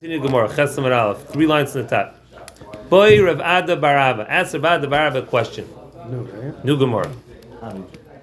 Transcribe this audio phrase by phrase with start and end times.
[0.00, 2.14] Continue Gemara, Chesam Aleph, three lines in the top.
[2.88, 5.68] Boy Rav Ada Baraba, ask Rav Ada Baraba a question.
[6.62, 7.10] New Gemara.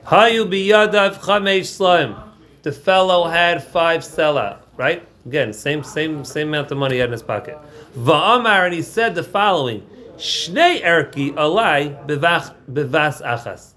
[0.06, 2.18] Hayu biyadav chamesh slaim.
[2.62, 5.06] The fellow had five sella, right?
[5.26, 7.60] Again, same same same amount of money he had in his pocket.
[7.98, 9.86] Va'amar and he said the following:
[10.16, 13.74] Shnei erki alai bevach bevas achas.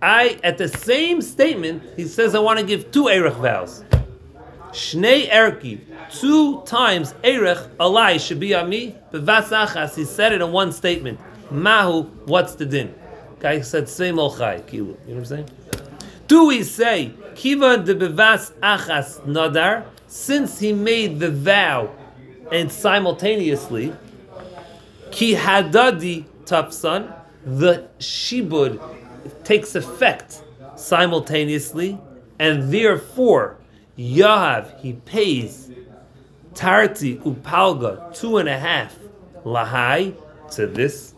[0.00, 3.84] I at the same statement he says I want to give two erech vows.
[4.72, 5.80] Shnei erki,
[6.10, 8.94] two times erech alai should be on me.
[9.12, 11.20] Bevas achas, he said it in one statement.
[11.50, 12.94] Mahu, what's the din?
[13.40, 14.72] Guy said same olchai, kilu.
[14.72, 15.50] You know what I'm saying?
[16.26, 19.84] Do we say kiva de bevas achas nadar?
[20.06, 21.90] Since he made the vow
[22.50, 23.92] and simultaneously
[25.10, 28.80] ki hadadi tafsan, the shibud
[29.44, 30.42] takes effect
[30.76, 31.98] simultaneously,
[32.38, 33.57] and therefore
[33.98, 35.70] Yahav he pays
[36.54, 38.96] Tarti upalga two and a half
[39.44, 40.14] lahai
[40.52, 41.14] to this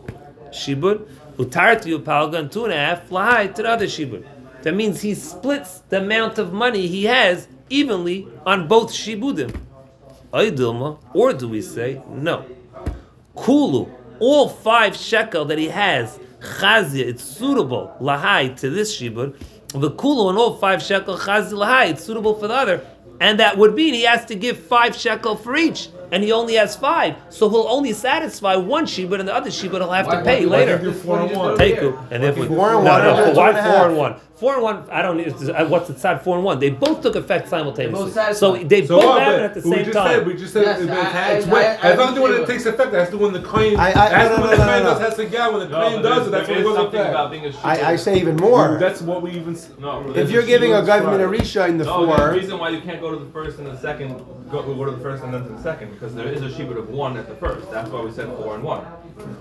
[0.50, 4.24] shibud, utarti upalga and two and a half lahai to the other shibud.
[4.62, 9.58] That means he splits the amount of money he has evenly on both shibudim.
[10.32, 12.44] Aydilma, or do we say no?
[13.34, 19.40] Kulu, all five shekel that he has, chazia, it's suitable lahai to this shibud.
[19.72, 22.84] The kulu and all five shekel chazia lahai, it's suitable for the other.
[23.20, 26.54] And that would mean he has to give five shekel for each, and he only
[26.54, 30.22] has five, so he'll only satisfy one shibud, and the other shibud he'll have to
[30.22, 30.78] pay later.
[30.78, 33.72] Teiku, and if we, Four and no, one, no, and why two and a four
[33.72, 33.86] half.
[33.86, 34.14] and one?
[34.36, 34.84] Four and one.
[34.90, 35.18] I don't.
[35.18, 36.22] need- uh, What's the side?
[36.22, 36.58] Four and one.
[36.58, 38.10] They both took effect simultaneously.
[38.10, 38.36] both.
[38.36, 39.22] So they So both what?
[39.22, 40.08] happened at the we same just time.
[40.18, 42.14] Said, we just said Yes, it, it I- has, I- wait, I- it has nothing
[42.14, 42.94] to do when I- takes effect.
[42.94, 43.78] It has to do the claim.
[43.78, 45.04] I- I- it has no, to no, when the no, claim no, does no.
[45.04, 46.30] has to get when the No, claim but does it.
[46.30, 47.14] That's when it is goes something effect.
[47.14, 47.98] about being a I, I shibud.
[48.00, 48.78] say even more.
[48.80, 49.54] That's what we even.
[49.54, 51.40] s- No, If you're giving a government a right.
[51.40, 53.58] risha in the No, there's a four, reason why you can't go to the first
[53.58, 54.24] and the second.
[54.50, 56.78] Go, go to the first and then to the second because there is a shibud
[56.78, 57.70] of one at the first.
[57.70, 58.82] That's why we said four and one.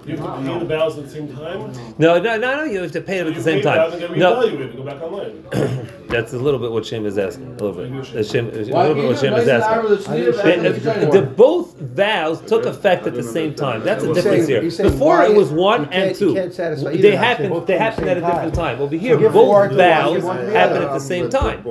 [0.06, 1.72] You have to pay the vows at the same time.
[1.98, 2.64] No, no, no, no.
[2.66, 4.02] You have to pay them at the same pay the vows time.
[4.04, 4.76] and get No, reevaluated.
[4.76, 5.88] Go back online.
[6.10, 7.45] that's a little bit what Shem is asking.
[7.48, 8.14] A little bit.
[8.14, 10.14] That's uh, Shem, uh, a Why little bit what Shem is asking.
[10.44, 13.82] They- The, the both vows took effect at the same time.
[13.86, 14.62] That's a difference here.
[14.62, 16.33] Before it was one and two.
[16.33, 17.67] can't satisfy either They of happened.
[17.67, 18.76] They at happened at a different time.
[18.76, 18.82] time.
[18.82, 21.66] Over here, four both vows give one to the happened at the same time.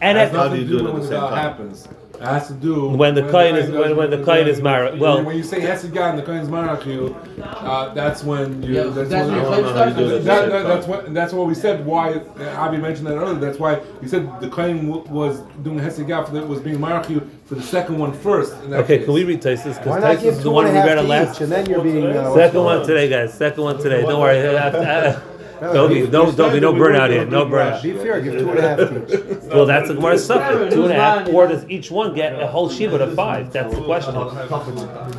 [0.00, 1.30] And has at nothing to you do do it when at the the same vow
[1.30, 1.38] time?
[1.38, 1.88] happens.
[2.20, 5.22] It has to do When the kohen is- when- when the kohen is married- well-
[5.24, 8.74] when you say hesed God and the kohen is married, uh, that's when you.
[8.74, 10.24] Yeah, that's, that's when when you, the claim starts.
[10.26, 11.86] that, that, that's what that's what we said.
[11.86, 13.36] Why uh, Avi mentioned that earlier.
[13.36, 16.78] That's why he said the kohen w- was doing hesed God for the, was being
[16.78, 18.54] married for the second one first.
[18.70, 19.04] Okay, case.
[19.06, 19.64] can we read Taisus?
[19.66, 21.40] why Because not Taisus is give the one and we a read to last.
[21.40, 22.04] and then you're being.
[22.06, 23.32] Uh, Second one today, guys.
[23.32, 24.02] Second one today.
[24.02, 25.16] Don't worry.
[25.60, 27.26] No, Don't be, be- no, don't be, no burnout here.
[27.26, 27.82] No burnout.
[27.82, 29.42] Be fair, give two and a half to each.
[29.52, 30.70] Well, that's the Gemara's suffering.
[30.70, 33.52] Two and a half, or does each one get a whole shiva of five?
[33.52, 34.14] That's the question.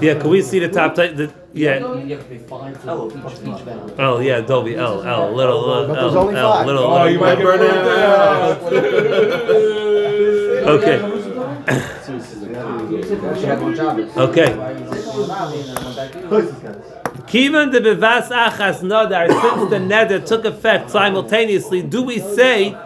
[0.02, 1.16] Yeah, can we see the top tight?
[1.16, 1.78] The, yeah.
[1.80, 3.90] You have to pay five for each, each vow.
[4.00, 6.66] Oh yeah, Dolby L L little uh, But there's L only L five.
[6.66, 6.84] little.
[6.86, 8.62] Oh, you might get little burned out.
[10.72, 10.98] Okay.
[17.12, 19.28] Kivan de bevas achas nadar.
[19.28, 22.78] Since the neder took effect simultaneously, do we say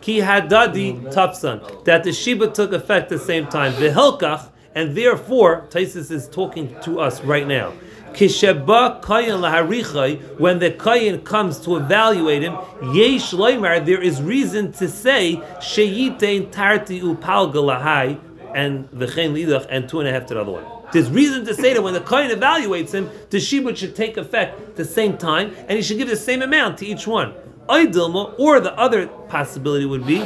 [0.00, 3.72] ki hadadi tafsan that the shiba took effect at the same time?
[3.74, 7.72] V'hilkach, and therefore Taisus is talking to us right now.
[8.12, 12.54] Kisheba kayin laharichai, when the kayin comes to evaluate him,
[12.94, 18.18] yesh loymar, there is reason to say sheyitein tarti upalga lahai
[18.54, 20.75] and v'chein lidach and two and a half to the other one.
[20.92, 24.60] There's reason to say that when the kohen evaluates him, the shibud should take effect
[24.60, 27.34] at the same time, and he should give the same amount to each one.
[27.68, 30.18] Aydilma, or the other possibility would be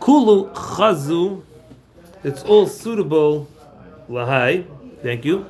[0.00, 1.42] kulu chazu.
[2.22, 3.48] It's all suitable.
[4.08, 4.64] Lahai,
[5.02, 5.46] thank you.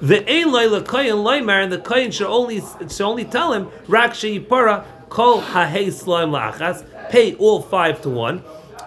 [0.00, 4.84] The Eloi lekayin loymar, and the kohen should only should only tell him rak sheyipara
[5.08, 6.84] kol hahei slaim laachas.
[7.10, 8.42] Pay all five to one.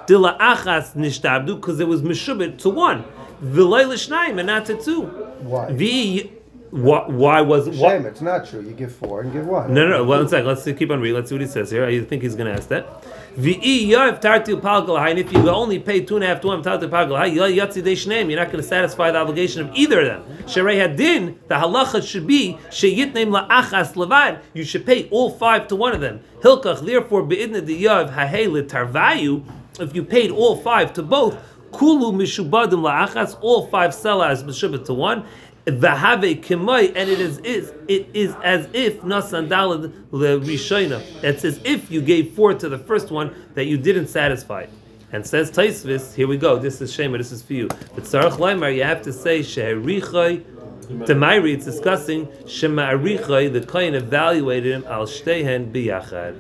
[0.06, 3.04] Dila achas nishtabdu because it was meshubit to one.
[3.42, 5.04] V'loy l'shnayim and not to two.
[5.04, 5.72] Why?
[5.72, 6.34] V.
[6.72, 8.06] Why, why was Shame, what?
[8.06, 8.62] it's not true.
[8.62, 9.74] You give four and give one.
[9.74, 10.04] No, no, no.
[10.04, 10.46] One second.
[10.46, 11.16] Let's keep on reading.
[11.16, 11.84] Let's see what he says here.
[11.84, 13.04] I think he's going to ask that.
[13.36, 16.62] V'i yav tartil palgalahai, and if you only pay two and a half to one
[16.62, 20.38] tartil palgalahai, yatzi deshneim, you're not going to satisfy the obligation of either of them.
[20.44, 24.42] Sherei hadin, the halacha should be sheyitneim la'achas levad.
[24.54, 26.22] You should pay all five to one of them.
[26.42, 29.44] Hilkach, therefore, beidna de yav hahei tarvayu.
[29.80, 31.38] If you paid all five to both,
[31.72, 35.26] kulu mishubadim la'achas, all five sellas mishubad to one.
[35.66, 41.02] V'have kimai, and it is, is it is as if nasan dalad le rishayna.
[41.24, 44.66] It's as if you gave four to the first one that you didn't satisfy.
[45.12, 46.60] And says Taisvis, here we go.
[46.60, 47.18] This is Shema.
[47.18, 47.68] This is for you.
[47.68, 50.44] But Tzarech Leimer, you have to say Sheherichai.
[50.90, 56.36] Tamairi, it's discussing Shema Arichai, the Kohen evaluated him al Shtehen biyachad.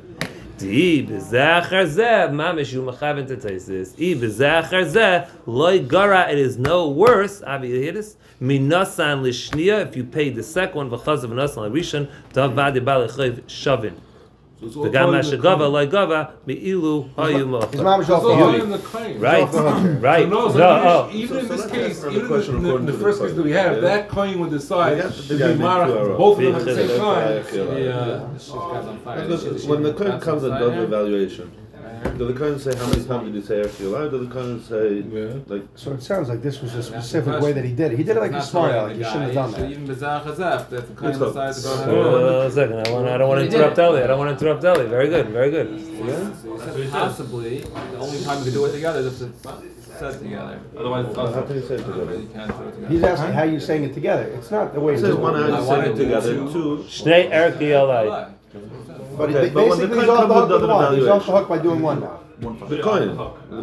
[0.60, 3.94] Di bezachar zeh mamish yu mechaven to Taisis.
[3.98, 6.30] I bezachar zeh loy gara.
[6.30, 7.42] It is no worse.
[7.42, 8.18] Avi, this?
[8.42, 9.88] Minasan lishnia.
[9.88, 13.94] If you pay the second one, v'chaz of nasan rishon tavadi balechayv shavin.
[14.62, 15.72] The mashagava claim.
[15.72, 17.38] loy gava mi'ilu hayu
[17.72, 17.84] His mocha.
[17.84, 19.20] mom is It's off the in the claim.
[19.20, 19.54] Right,
[20.02, 20.24] right.
[20.24, 21.10] So no, so No, even, oh.
[21.14, 22.98] even in this so case, let's answer the even question in the, according the to
[22.98, 23.82] the first case that we have, Yeah.
[23.82, 26.88] that coin would decide Yeah, to the be marach, both of them at the Big
[26.90, 27.44] same time.
[29.22, 31.52] Because When the Kohen comes and does the evaluation,
[32.18, 34.10] do the Kohen say how many times did you say Erki Olai?
[34.12, 35.34] Do the Kohen say Yeah.
[35.48, 37.98] like So it sounds like this was a specific way that he did it.
[37.98, 38.98] He did it like a smart aleck.
[38.98, 39.72] You shouldn't have done that.
[39.72, 43.18] Even Bizarre Chazaf, that the kind decides to go ahead a second, I, want, I
[43.18, 44.04] don't want to interrupt Eli.
[44.04, 44.86] I don't want to interrupt Eli.
[44.88, 45.68] Very good, very good.
[46.42, 50.60] So possibly, the only time we can do it together is if it's said together.
[50.78, 52.16] Otherwise, it's how also, can you say it together?
[52.20, 52.88] you can't do it together.
[52.94, 54.24] He's asking how you saying it together.
[54.24, 55.16] It's not the way It it says is.
[55.18, 56.34] one eye I is wanted saying to together.
[56.54, 56.86] Two.
[56.88, 57.30] Shnei
[58.52, 60.96] But Okay, but when the basically he's off the comes hook with with one.
[60.98, 62.20] He's off the hook by doing one now.
[62.40, 63.18] The Kohen.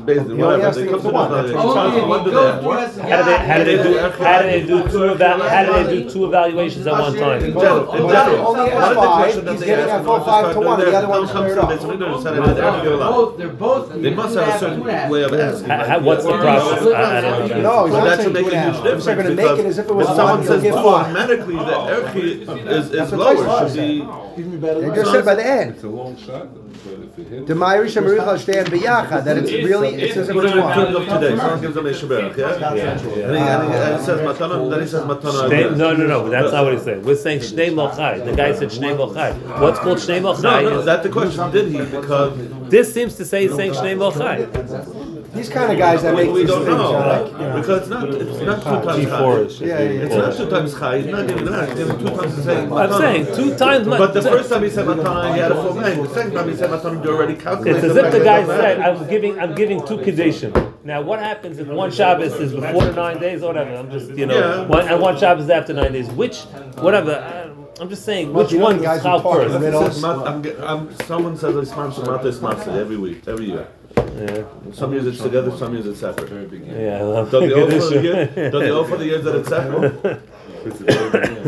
[0.04, 0.80] Basically, He only whatever.
[0.80, 1.30] They come to one.
[1.30, 1.72] the That's evaluation.
[1.72, 4.66] what he's What do they- How do they how do they do how do they
[4.66, 7.40] do two eval, how do they do two evaluations at one In time?
[7.40, 8.46] general, in general.
[8.46, 10.80] only One has of the five, he's getting ask a when full five to one,
[10.80, 11.68] the other one's comes cleared off.
[11.70, 14.02] this, we don't say that it's Erki They're both, they're both.
[14.02, 15.68] They must have a certain way of asking.
[15.70, 16.86] How- how- what's the process?
[16.94, 17.60] I, I don't know.
[17.62, 19.04] No, he's not that's saying to two make and a a huge difference.
[19.06, 20.84] They're gonna make it as if it was if one, someone he'll says give two,
[20.84, 20.94] one.
[21.06, 22.48] automatically the Erki is,
[22.84, 23.34] is That's what lower.
[23.46, 23.88] Tyson Should said.
[23.88, 24.56] be.
[24.86, 25.70] They just said by the end.
[25.76, 26.46] It's a long shot,
[26.84, 27.48] but if it hits.
[27.48, 30.56] The Ma'irish and Marichal stand biyachad, that it's really, it says if What it's are
[30.56, 30.96] we one.
[30.96, 31.36] of today?
[31.36, 32.92] Someone gives them a Shabbat, yeah?
[32.92, 35.76] And he, and he, and he says Matana, then he says Matana.
[35.76, 36.28] No, no, no.
[36.28, 37.02] That's not what he's saying.
[37.02, 38.24] We're saying Shnei Mochai.
[38.24, 39.60] The guy said Shnei Mochai.
[39.60, 40.84] What's called Shnei No, no, Mochai?
[40.84, 41.50] that's the question.
[41.50, 41.78] Did he?
[41.78, 42.36] Because
[42.70, 45.05] This seems to say he's saying Shnei Mochai.
[45.36, 46.94] These kind of guys that make we these don't things know.
[46.96, 47.56] are like, you know.
[47.60, 49.66] Because it's not, it's not two times G4 chai.
[49.66, 50.98] Yeah, yeah, It's not two times high.
[50.98, 51.68] He's not giving them that.
[51.68, 52.72] He's giving two times the same.
[52.72, 53.86] I'm saying two times.
[53.86, 56.02] But the first time he said Matana, he had a full name.
[56.04, 57.84] The second time he said Matana, you already calculated.
[57.84, 60.52] It's as if the guy said, "I'm giving, I'm giving two condition."
[60.84, 63.74] Now, what happens if one Shabbos is before the nine days or whatever?
[63.74, 64.66] I'm just, you know, Yeah.
[64.66, 66.08] one, and one Shabbos is after nine days.
[66.10, 66.42] Which,
[66.80, 67.12] whatever.
[67.14, 67.46] I-
[67.78, 69.64] I'm just saying, which one the guys is who how talk in the first?
[69.64, 69.90] middle.
[69.90, 73.68] Says I'm, ge- I'm, someone says it's Mata Mata every week, every year.
[73.96, 76.52] Yeah, Some years it's together, some years it's separate.
[76.52, 76.98] yeah.
[76.98, 78.50] I love Don't they all for the year?
[78.50, 80.22] Don't they all for the years that it's separate?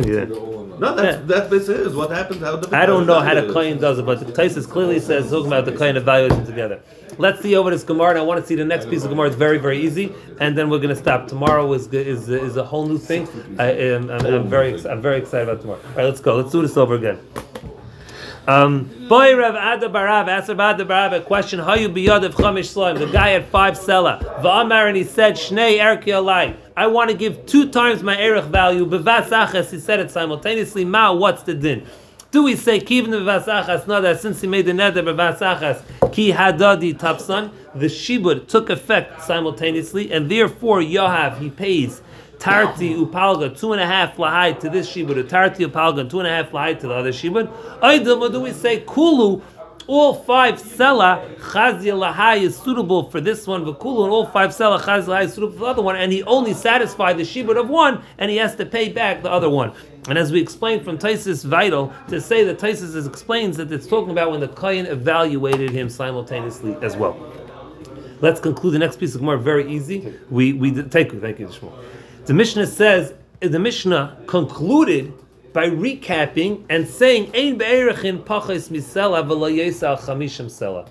[0.06, 0.25] Yeah.
[0.79, 1.50] No, that's that.
[1.50, 2.41] This is what happens.
[2.41, 3.81] How the I don't know how the is.
[3.81, 6.81] Does it, but the Taisus clearly says talking about the Kohen evaluation together.
[7.19, 9.27] Let's see over this Gemara, and I want to see the next piece of Gemara.
[9.27, 11.27] It's very, very easy, and then we're going to stop.
[11.27, 13.27] Tomorrow is is is a whole new thing.
[13.59, 15.81] I am I'm, I'm very I'm very excited about tomorrow.
[15.83, 16.37] All right, let's go.
[16.37, 17.19] Let's do this over again.
[18.49, 21.59] Um, boy, Rav Ada Barav asked Rav Ada Barav a question.
[21.59, 22.99] How you biyad of chamish slaim?
[22.99, 24.21] The guy had five sella.
[24.43, 26.56] Va'amar and he said, Shnei erki alai.
[26.75, 28.87] I want to give two times my erech value.
[28.87, 30.87] Bevasachas, he said it simultaneously.
[30.87, 31.87] Ma, what's the din?
[32.31, 33.87] Do we say kivin bevasachas?
[33.87, 39.25] No, that since he made the neder bevasachas, ki hadadi tapsan, the shibud took effect
[39.25, 42.01] simultaneously, and therefore Yohav he pays
[42.38, 46.31] Tarti upalga, two and a half lahai to this shibud, tarti upalga, two and a
[46.31, 47.49] half lahai to the other shibud.
[47.81, 48.81] Aydam, what do we say?
[48.81, 49.43] Kulu,
[49.88, 54.79] all five sella, chazia lahai is suitable for this one, v'kulu, and all five sella,
[54.81, 57.69] chazia lahai is suitable for the other one, and he only satisfied the shibud of
[57.69, 59.72] one, and he has to pay back the other one.
[60.08, 63.86] And as we explained from Taisis Vital, to say that Taisis is- explains that it's
[63.86, 67.17] talking about when the Kayan evaluated him simultaneously as well.
[68.20, 70.15] Let's conclude the next piece of Gemara very easy.
[70.31, 71.72] We we thank you, thank you, Shmuel.
[72.29, 75.15] The Mishnah says the Mishnah concluded
[75.55, 80.87] by recapping and saying Ein be'erechin pachas misela v'lo yesa chamishim sela.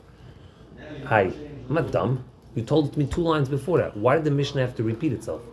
[1.06, 1.32] Hi,
[1.70, 2.25] I'm not dumb.
[2.56, 3.96] You told me two lines before that.
[3.96, 5.44] Why did the Mishnah have to repeat itself?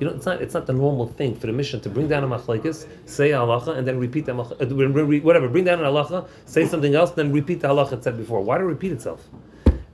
[0.00, 2.24] You know, it's not it's not the normal thing for the Mishnah to bring down
[2.24, 5.50] a machlekes, say a halacha, and then repeat mach- uh, whatever.
[5.50, 8.40] Bring down an halacha, say something else, then repeat the halacha it said before.
[8.40, 9.28] Why did it repeat itself?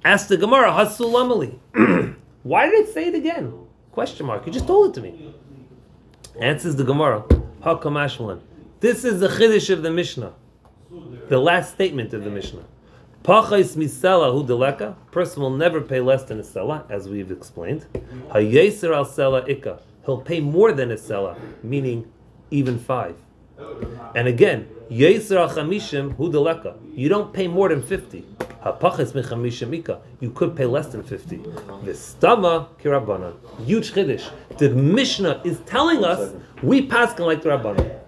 [0.04, 1.58] Ask the Gemara, Hasulamali.
[2.44, 3.52] Why did it say it again?
[3.92, 4.46] Question mark.
[4.46, 5.34] You just told it to me.
[6.40, 7.24] Answers the Gemara,
[7.60, 8.40] Hakamashmalan.
[8.80, 10.32] This is the Chiddush of the Mishnah.
[11.28, 12.64] The last statement of the Mishnah.
[13.22, 14.96] Pachais misela hu deleka.
[15.10, 17.84] Person will never pay less than a sela, as we've explained.
[18.30, 19.80] Hayeser al sela ikka.
[20.06, 22.10] He'll pay more than a sela, meaning
[22.50, 23.16] even five.
[24.14, 26.78] And again, yeser al chamishim hu deleka.
[26.94, 28.26] You don't pay more than fifty.
[28.64, 30.00] Hapachis mechamishim ikka.
[30.20, 31.36] You could pay less than fifty.
[31.36, 31.50] The
[31.92, 33.34] Vistama kirabanan.
[33.64, 34.30] Huge chiddush.
[34.58, 37.98] The Mishnah is telling us we pass like the Rabbanan.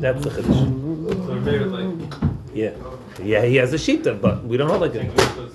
[0.00, 1.26] That's the chiddush.
[1.26, 2.74] So maybe it's like Yeah.
[3.22, 5.12] Yeah, he has a shita, but we don't hold like it.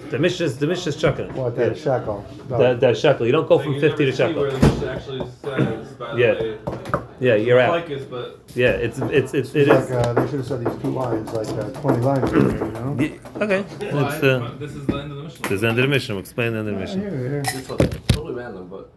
[0.10, 1.34] The Mishnah's the Mishnah's chucking it.
[1.34, 2.25] What, that shekel?
[2.50, 3.25] The, the shekel.
[3.25, 4.41] You don't go So from fifty to never shekel.
[4.41, 7.00] Where the actually says, by the Yeah.
[7.24, 7.72] Way, Yeah, you're out.
[7.72, 9.92] like this, but Yeah, it's it's it's it It's like, is.
[9.92, 12.96] uh, they should have said these two lines, like, uh, twenty lines, you know?
[13.00, 14.15] Yeah, okay, why?
[14.15, 15.42] it's uh, this is the end of the Mishnah.
[15.50, 16.15] this is the end of the Mishnah.
[16.15, 17.01] We'll explain the end of the Mishnah.
[17.01, 17.44] Here, here.
[17.46, 17.68] It's
[18.08, 18.92] totally random, but